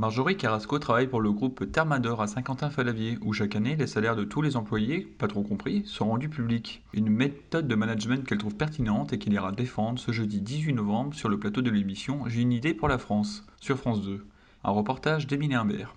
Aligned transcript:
Marjorie 0.00 0.38
Carrasco 0.38 0.78
travaille 0.78 1.08
pour 1.08 1.20
le 1.20 1.30
groupe 1.30 1.70
Thermador 1.70 2.22
à 2.22 2.26
Saint-Quentin-Falavier, 2.26 3.18
où 3.20 3.34
chaque 3.34 3.54
année, 3.54 3.76
les 3.76 3.86
salaires 3.86 4.16
de 4.16 4.24
tous 4.24 4.40
les 4.40 4.56
employés, 4.56 5.00
pas 5.02 5.28
trop 5.28 5.42
compris, 5.42 5.84
sont 5.84 6.08
rendus 6.08 6.30
publics. 6.30 6.82
Une 6.94 7.10
méthode 7.10 7.68
de 7.68 7.74
management 7.74 8.26
qu'elle 8.26 8.38
trouve 8.38 8.56
pertinente 8.56 9.12
et 9.12 9.18
qu'il 9.18 9.34
ira 9.34 9.52
défendre 9.52 9.98
ce 9.98 10.10
jeudi 10.10 10.40
18 10.40 10.72
novembre 10.72 11.12
sur 11.12 11.28
le 11.28 11.38
plateau 11.38 11.60
de 11.60 11.68
l'émission 11.68 12.26
J'ai 12.28 12.40
une 12.40 12.52
idée 12.54 12.72
pour 12.72 12.88
la 12.88 12.96
France, 12.96 13.44
sur 13.60 13.76
France 13.76 14.00
2. 14.00 14.24
Un 14.64 14.70
reportage 14.70 15.26
d'Émile 15.26 15.52
Imbert. 15.52 15.94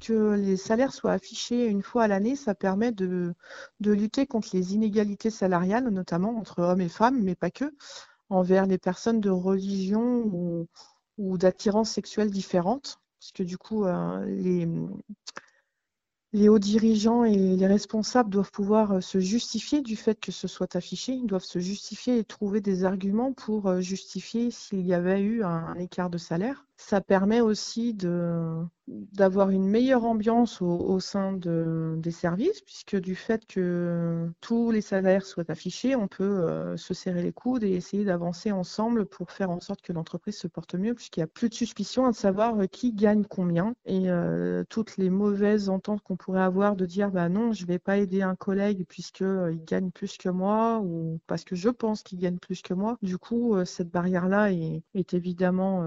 Que 0.00 0.36
les 0.36 0.56
salaires 0.56 0.92
soient 0.92 1.10
affichés 1.10 1.66
une 1.66 1.82
fois 1.82 2.04
à 2.04 2.06
l'année, 2.06 2.36
ça 2.36 2.54
permet 2.54 2.92
de, 2.92 3.34
lutter 3.80 4.28
contre 4.28 4.50
les 4.52 4.74
inégalités 4.74 5.30
salariales, 5.30 5.88
notamment 5.88 6.38
entre 6.38 6.60
hommes 6.62 6.82
et 6.82 6.88
femmes, 6.88 7.20
mais 7.20 7.34
pas 7.34 7.50
que, 7.50 7.74
envers 8.28 8.66
les 8.66 8.78
personnes 8.78 9.20
de 9.20 9.30
religion 9.30 10.22
ou, 10.24 10.68
ou 11.18 11.36
d'attirance 11.36 11.90
sexuelle 11.90 12.30
différentes 12.30 13.00
parce 13.20 13.32
que 13.32 13.42
du 13.42 13.58
coup, 13.58 13.84
euh, 13.84 14.24
les, 14.24 14.66
les 16.32 16.48
hauts 16.48 16.58
dirigeants 16.58 17.24
et 17.24 17.56
les 17.56 17.66
responsables 17.66 18.30
doivent 18.30 18.50
pouvoir 18.50 18.92
euh, 18.92 19.00
se 19.02 19.20
justifier 19.20 19.82
du 19.82 19.94
fait 19.94 20.18
que 20.18 20.32
ce 20.32 20.48
soit 20.48 20.74
affiché. 20.74 21.12
Ils 21.12 21.26
doivent 21.26 21.44
se 21.44 21.58
justifier 21.58 22.18
et 22.18 22.24
trouver 22.24 22.62
des 22.62 22.84
arguments 22.84 23.34
pour 23.34 23.66
euh, 23.66 23.80
justifier 23.82 24.50
s'il 24.50 24.86
y 24.86 24.94
avait 24.94 25.20
eu 25.20 25.44
un 25.44 25.74
écart 25.74 26.08
de 26.08 26.16
salaire. 26.16 26.66
Ça 26.78 27.02
permet 27.02 27.42
aussi 27.42 27.92
de, 27.92 28.64
d'avoir 29.20 29.50
une 29.50 29.68
meilleure 29.68 30.06
ambiance 30.06 30.62
au, 30.62 30.98
sein 30.98 31.34
de, 31.34 31.94
des 31.98 32.10
services, 32.10 32.62
puisque 32.62 32.96
du 32.96 33.14
fait 33.14 33.46
que 33.46 34.30
tous 34.40 34.70
les 34.70 34.80
salaires 34.80 35.26
soient 35.26 35.50
affichés, 35.50 35.94
on 35.94 36.08
peut 36.08 36.24
euh, 36.24 36.78
se 36.78 36.94
serrer 36.94 37.22
les 37.22 37.32
coudes 37.32 37.62
et 37.62 37.72
essayer 37.72 38.06
d'avancer 38.06 38.50
ensemble 38.50 39.04
pour 39.04 39.30
faire 39.30 39.50
en 39.50 39.60
sorte 39.60 39.82
que 39.82 39.92
l'entreprise 39.92 40.38
se 40.38 40.48
porte 40.48 40.74
mieux, 40.74 40.94
puisqu'il 40.94 41.20
n'y 41.20 41.24
a 41.24 41.26
plus 41.26 41.50
de 41.50 41.54
suspicion 41.54 42.06
à 42.06 42.14
savoir 42.14 42.58
euh, 42.62 42.66
qui 42.66 42.94
gagne 42.94 43.24
combien. 43.24 43.74
Et 43.84 44.10
euh, 44.10 44.64
toutes 44.70 44.96
les 44.96 45.10
mauvaises 45.10 45.68
ententes 45.68 46.00
qu'on 46.00 46.16
pourrait 46.16 46.40
avoir 46.40 46.74
de 46.74 46.86
dire 46.86 47.10
bah 47.10 47.28
non, 47.28 47.52
je 47.52 47.64
ne 47.64 47.68
vais 47.68 47.78
pas 47.78 47.98
aider 47.98 48.22
un 48.22 48.36
collègue 48.36 48.86
puisqu'il 48.88 49.60
gagne 49.66 49.90
plus 49.90 50.16
que 50.16 50.30
moi 50.30 50.80
ou 50.82 51.20
parce 51.26 51.44
que 51.44 51.56
je 51.56 51.68
pense 51.68 52.02
qu'il 52.02 52.20
gagne 52.20 52.38
plus 52.38 52.62
que 52.62 52.72
moi. 52.72 52.96
Du 53.02 53.18
coup, 53.18 53.62
cette 53.66 53.90
barrière-là 53.90 54.50
est 54.50 55.12
évidemment 55.12 55.84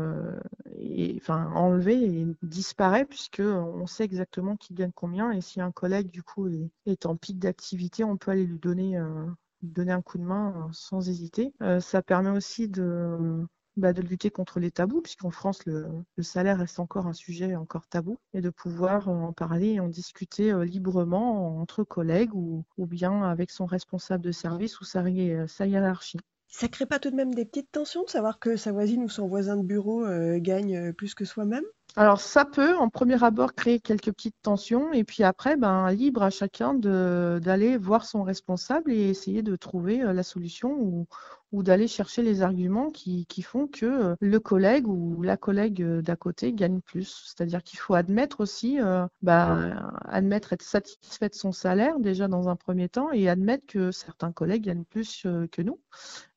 et, 0.84 1.22
enlevé 1.28 1.94
et 2.04 2.28
disparaît 2.42 3.06
puisque 3.06 3.42
on 3.42 3.88
sait 3.88 4.04
exactement 4.04 4.56
qui 4.56 4.74
gagne 4.74 4.92
combien 4.94 5.32
et 5.32 5.42
si 5.42 5.62
un 5.62 5.72
collègue 5.72 6.10
du 6.10 6.24
coup 6.24 6.48
est, 6.86 7.06
en 7.06 7.16
pic 7.16 7.40
d'activité, 7.40 8.04
on 8.04 8.18
peut 8.18 8.32
aller 8.32 8.46
lui 8.46 8.60
donner, 8.60 8.98
euh, 8.98 9.26
donner 9.62 9.92
un 9.92 10.02
coup 10.02 10.18
de 10.18 10.24
main 10.24 10.54
euh, 10.56 10.72
sans 10.72 11.10
hésiter. 11.10 11.54
Euh, 11.62 11.80
ça 11.80 12.02
permet 12.02 12.30
aussi 12.30 12.68
de, 12.68 13.46
bah, 13.78 13.94
de 13.94 14.02
lutter 14.02 14.30
contre 14.30 14.60
les 14.60 14.72
tabous, 14.72 15.02
puisqu'en 15.02 15.32
France, 15.32 15.66
le, 15.66 15.88
salaire 16.22 16.60
reste 16.60 16.80
encore 16.80 17.08
un 17.08 17.14
sujet 17.14 17.56
encore 17.56 17.88
tabou, 17.88 18.18
et 18.34 18.42
de 18.42 18.50
pouvoir 18.50 19.10
en 19.10 19.34
parler 19.34 19.74
et 19.74 19.80
en 19.80 19.90
discuter 19.90 20.54
librement 20.66 21.60
entre 21.60 21.84
collègues 21.84 22.34
ou, 22.36 22.66
bien 22.78 23.24
avec 23.24 23.52
son 23.52 23.66
responsable 23.66 24.24
de 24.24 24.32
service 24.32 24.80
ou 24.80 24.86
sa 24.86 25.08
hiérarchie. 25.10 26.20
Ça 26.54 26.70
crée 26.70 26.86
pas 26.86 27.00
tout 27.00 27.12
de 27.12 27.18
même 27.18 27.34
des 27.34 27.44
petites 27.44 27.74
tensions 27.74 28.06
de 28.06 28.10
savoir 28.10 28.40
que 28.40 28.56
sa 28.56 28.72
voisine 28.72 29.04
ou 29.04 29.10
son 29.10 29.28
voisin 29.28 29.58
de 29.58 29.64
bureau 29.64 30.06
euh, 30.06 30.40
gagne 30.40 30.78
euh, 30.78 30.94
plus 30.94 31.16
que 31.16 31.26
soi-même? 31.26 31.66
Alors 31.96 32.20
ça 32.20 32.46
peut 32.46 32.76
en 32.78 32.90
premier 32.90 33.24
abord 33.24 33.54
créer 33.54 33.80
quelques 33.80 34.12
petites 34.12 34.36
tensions 34.42 34.94
et 34.94 35.04
puis 35.04 35.24
après 35.24 35.58
ben 35.58 35.92
libre 35.92 36.24
à 36.24 36.30
chacun 36.30 36.74
de 36.74 37.40
d'aller 37.44 37.78
voir 37.78 38.06
son 38.06 38.24
responsable 38.24 38.92
et 38.92 39.10
essayer 39.10 39.44
de 39.44 39.56
trouver 39.56 40.02
euh, 40.02 40.14
la 40.14 40.24
solution 40.24 40.72
ou, 40.72 41.08
ou 41.54 41.62
d'aller 41.62 41.88
chercher 41.88 42.24
les 42.24 42.42
arguments 42.42 42.90
qui, 42.90 43.26
qui 43.28 43.44
font 43.44 43.68
que 43.68 43.86
euh, 43.86 44.16
le 44.20 44.40
collègue 44.40 44.88
ou 44.88 45.22
la 45.22 45.38
collègue 45.38 45.84
euh, 45.84 46.02
d'à 46.02 46.16
côté 46.16 46.52
gagne 46.52 46.82
plus. 46.82 47.26
C'est-à-dire 47.28 47.64
qu'il 47.64 47.78
faut 47.80 47.94
admettre 47.94 48.42
aussi, 48.42 48.82
euh, 48.82 49.06
bah, 49.22 49.94
admettre 50.06 50.52
être 50.54 50.64
satisfait 50.64 51.30
de 51.30 51.36
son 51.36 51.52
salaire 51.52 52.00
déjà 52.00 52.28
dans 52.28 52.50
un 52.50 52.56
premier 52.56 52.90
temps 52.90 53.12
et 53.12 53.30
admettre 53.30 53.68
que 53.68 53.92
certains 53.92 54.32
collègues 54.32 54.64
gagnent 54.64 54.84
plus 54.84 55.28
que 55.52 55.62
nous. 55.62 55.80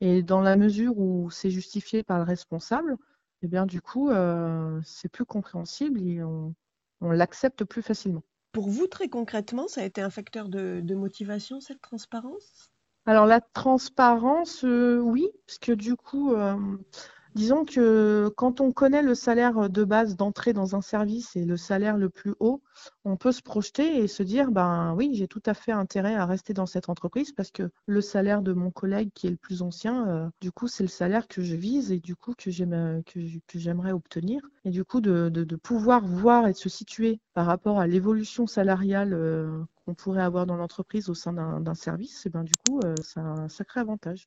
Et 0.03 0.23
dans 0.23 0.43
la 0.43 0.57
mesure 0.57 0.99
où 0.99 1.31
c'est 1.31 1.51
justifié 1.51 2.03
par 2.03 2.19
le 2.19 2.25
responsable, 2.25 2.97
eh 3.43 3.49
bien 3.49 3.67
du 3.67 3.81
coup, 3.81 4.11
euh, 4.11 4.81
c'est 4.85 5.09
plus 5.09 5.25
compréhensible 5.25 6.03
et 6.03 6.23
on, 6.23 6.55
on 7.01 7.11
l'accepte 7.11 7.65
plus 7.65 7.83
facilement. 7.83 8.23
Pour 8.51 8.69
vous, 8.71 8.89
très 8.89 9.09
concrètement, 9.09 9.69
ça 9.69 9.83
a 9.83 9.85
été 9.85 10.01
un 10.01 10.11
facteur 10.11 10.49
de, 10.49 10.81
de 10.83 10.95
motivation, 10.97 11.61
cette 11.61 11.81
transparence? 11.81 12.73
Alors 13.07 13.27
la 13.27 13.41
transparence, 13.41 14.65
euh, 14.65 14.99
oui, 14.99 15.29
parce 15.47 15.59
que 15.59 15.73
du 15.73 15.97
coup, 15.97 16.35
euh, 16.35 16.57
disons 17.37 17.67
que 17.67 18.33
quand 18.37 18.61
on 18.61 18.73
connaît 18.73 19.03
le 19.03 19.15
salaire 19.15 19.69
de 19.69 19.85
base 19.85 20.17
d'entrée 20.17 20.55
dans 20.55 20.75
un 20.75 20.81
service 20.81 21.37
et 21.37 21.45
le 21.45 21.59
salaire 21.59 21.99
le 21.99 22.09
plus 22.09 22.35
haut, 22.41 22.63
on 23.05 23.17
peut 23.17 23.31
se 23.31 23.43
projeter 23.43 23.99
et 23.99 24.09
se 24.09 24.23
dire, 24.23 24.51
ben 24.51 24.95
oui, 24.97 25.11
j'ai 25.13 25.29
tout 25.29 25.43
à 25.45 25.53
fait 25.53 25.71
intérêt 25.71 26.15
à 26.15 26.25
rester 26.25 26.55
dans 26.55 26.65
cette 26.65 26.89
entreprise 26.89 27.33
parce 27.33 27.51
que 27.51 27.71
le 27.87 28.01
salaire 28.01 28.41
de 28.41 28.55
mon 28.55 28.71
collègue 28.71 29.11
qui 29.15 29.27
est 29.27 29.31
le 29.31 29.37
plus 29.37 29.61
ancien, 29.61 30.09
euh, 30.09 30.29
du 30.41 30.51
coup, 30.51 30.67
c'est 30.67 30.83
le 30.83 30.89
salaire 30.89 31.29
que 31.29 31.43
je 31.43 31.55
vise 31.55 31.93
et 31.93 32.01
du 32.01 32.17
coup 32.17 32.33
que 32.37 32.51
j'aimerais 32.51 33.93
obtenir. 33.93 34.41
Et 34.65 34.71
du 34.71 34.85
coup, 34.85 35.03
de, 35.03 35.57
pouvoir 35.63 36.07
voir 36.07 36.49
et 36.49 36.53
de 36.53 36.57
se 36.57 36.71
situer 36.71 37.21
par 37.35 37.47
rapport 37.47 37.79
à 37.81 37.87
l'évolution 37.87 38.47
salariale 38.47 39.13
euh, 39.13 39.63
qu'on 39.85 39.95
pourrait 39.95 40.23
avoir 40.23 40.47
dans 40.47 40.57
l'entreprise 40.57 41.11
au 41.11 41.15
sein 41.15 41.35
d'un 41.35 41.75
service, 41.75 42.25
et 42.25 42.31
ben 42.31 42.45
du 42.45 42.53
coup, 42.67 42.81
euh, 42.85 42.95
c'est 43.03 43.21
un 43.21 43.49
sacré 43.49 43.81
avantage. 43.81 44.27